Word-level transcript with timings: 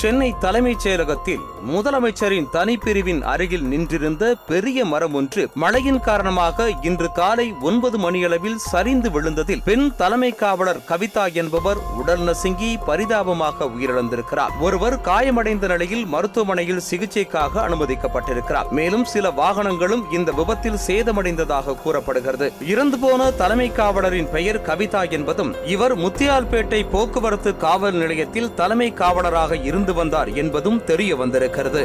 சென்னை 0.00 0.34
தலைமைச் 0.40 0.82
செயலகத்தில் 0.84 1.44
முதலமைச்சரின் 1.72 2.46
தனிப்பிரிவின் 2.52 3.20
அருகில் 3.22 3.62
நின்றிருந்த 3.62 4.24
பெரிய 4.46 4.84
மரம் 4.84 5.14
ஒன்று 5.14 5.48
மழையின் 5.54 6.00
காரணமாக 6.00 6.66
இன்று 6.80 7.12
காலை 7.12 7.54
ஒன்பது 7.60 7.98
மணியளவில் 7.98 8.56
சரிந்து 8.56 9.10
விழுந்ததில் 9.10 9.62
பெண் 9.64 9.94
தலைமை 9.96 10.30
காவலர் 10.34 10.80
கவிதா 10.88 11.32
என்பவர் 11.32 11.76
உடல் 11.96 12.20
நசுங்கி 12.20 12.78
பரிதாபமாக 12.86 13.64
உயிரிழந்திருக்கிறார். 13.64 14.52
ஒருவர் 14.60 15.00
காயமடைந்த 15.00 15.66
நிலையில் 15.66 16.06
மருத்துவமனையில் 16.06 16.82
சிகிச்சைக்காக 16.90 17.60
அனுமதிக்கப்பட்டிருக்கிறார். 17.66 18.70
மேலும் 18.70 19.04
சில 19.04 19.28
வாகனங்களும் 19.30 20.04
இந்த 20.12 20.32
விபத்தில் 20.32 20.78
சேதமடைந்ததாக 20.86 21.76
கூறப்படுகிறது. 21.82 22.52
இறந்து 22.66 22.98
போன 22.98 23.30
தலைமை 23.30 23.72
காவலரின் 23.72 24.30
பெயர் 24.30 24.62
கவிதா 24.62 25.10
என்பதும் 25.10 25.52
இவர் 25.66 25.96
முத்தியால்பேட்டை 25.98 26.82
போக்குவரத்து 26.90 27.56
காவல் 27.56 27.94
நிலையத்தில் 27.94 28.54
தலைமை 28.54 28.92
காவலராக 28.92 29.64
இருந்து 29.64 29.86
வந்தார் 29.92 30.32
என்பதும் 30.34 30.84
தெரிய 30.84 31.16
வந்திருக்கிறது 31.16 31.82